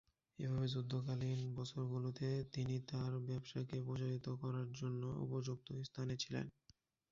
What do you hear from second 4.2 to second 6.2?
করার জন্য উপযুক্ত স্থানে